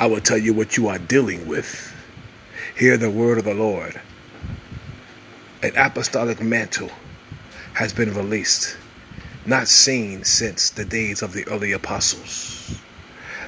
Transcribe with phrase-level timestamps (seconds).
[0.00, 1.94] I will tell you what you are dealing with.
[2.74, 4.00] Hear the word of the Lord.
[5.62, 6.90] An apostolic mantle
[7.74, 8.78] has been released,
[9.44, 12.80] not seen since the days of the early apostles.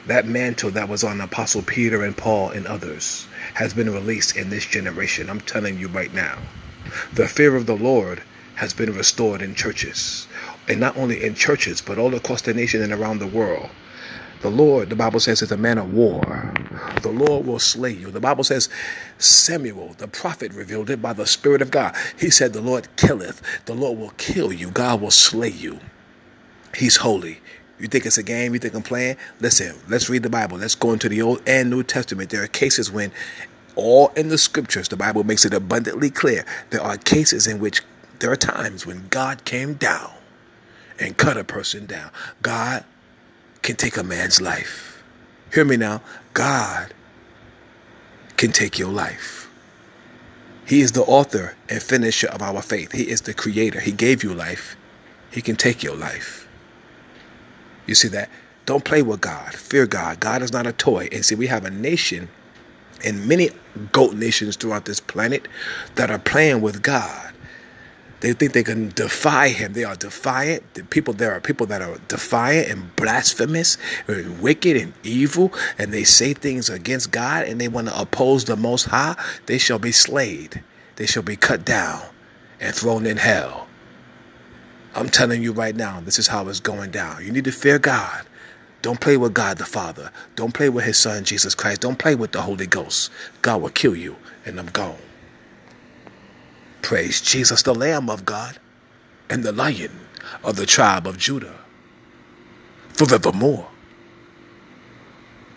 [0.07, 4.51] That mantle that was on Apostle Peter and Paul and others has been released in
[4.51, 5.31] this generation.
[5.31, 6.37] I'm telling you right now.
[7.15, 8.23] The fear of the Lord
[8.57, 10.27] has been restored in churches.
[10.69, 13.71] And not only in churches, but all across the nation and around the world.
[14.43, 16.21] The Lord, the Bible says, is a man of war.
[17.03, 18.11] The Lord will slay you.
[18.11, 18.69] The Bible says,
[19.19, 21.95] Samuel, the prophet, revealed it by the Spirit of God.
[22.19, 23.41] He said, The Lord killeth.
[23.67, 24.71] The Lord will kill you.
[24.73, 25.79] God will slay you.
[26.75, 27.41] He's holy.
[27.79, 28.53] You think it's a game?
[28.53, 29.17] You think I'm playing?
[29.41, 30.59] Listen, let's read the Bible.
[30.59, 32.31] Let's go into the Old and New Testament.
[32.31, 33.13] There are cases when,
[33.77, 36.45] all in the scriptures, the Bible makes it abundantly clear.
[36.71, 37.83] There are cases in which
[38.19, 40.11] there are times when God came down
[40.99, 42.11] and cut a person down.
[42.43, 42.85] God
[43.63, 45.03] can take a man's life.
[45.53, 46.03] Hear me now.
[46.35, 46.93] God
[48.37, 49.49] can take your life.
[50.67, 52.93] He is the author and finisher of our faith.
[52.93, 53.81] He is the creator.
[53.81, 54.77] He gave you life.
[55.31, 56.49] He can take your life.
[57.87, 58.31] You see that?
[58.65, 59.55] Don't play with God.
[59.55, 60.21] Fear God.
[60.21, 61.09] God is not a toy.
[61.13, 62.29] And see, we have a nation
[63.05, 63.51] and many
[63.91, 65.49] goat nations throughout this planet
[65.97, 67.32] that are playing with God.
[68.23, 69.73] They think they can defy him.
[69.73, 70.75] They are defiant.
[70.75, 75.93] The people there are people that are defiant and blasphemous and wicked and evil, and
[75.93, 79.17] they say things against God and they want to oppose the Most High.
[79.47, 80.63] They shall be slayed.
[80.97, 82.01] They shall be cut down
[82.61, 83.67] and thrown in hell.
[84.95, 87.25] I'm telling you right now, this is how it's going down.
[87.25, 88.25] You need to fear God.
[88.83, 90.13] Don't play with God the Father.
[90.37, 91.81] Don't play with His Son, Jesus Christ.
[91.81, 93.11] Don't play with the Holy Ghost.
[93.41, 94.97] God will kill you, and I'm gone.
[96.83, 98.59] Praise Jesus, the Lamb of God
[99.31, 100.01] and the Lion
[100.45, 101.59] of the tribe of Judah
[102.91, 103.72] forevermore.